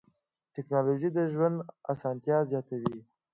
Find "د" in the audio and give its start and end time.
1.13-1.19